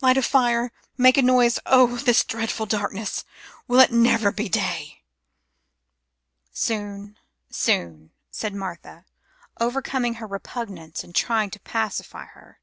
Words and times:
"Light 0.00 0.16
a 0.16 0.22
fire, 0.22 0.70
make 0.96 1.16
a 1.18 1.22
noise; 1.22 1.58
oh, 1.66 1.96
this 1.96 2.22
dreadful 2.22 2.66
darkness! 2.66 3.24
Will 3.66 3.80
it 3.80 3.90
never 3.90 4.30
be 4.30 4.48
day!" 4.48 5.02
"Soon, 6.52 7.16
soon," 7.50 8.12
said 8.30 8.54
Martha, 8.54 9.04
overcoming 9.60 10.14
her 10.22 10.26
repugnance 10.28 11.02
and 11.02 11.16
trying 11.16 11.50
to 11.50 11.58
pacify 11.58 12.26
her. 12.26 12.60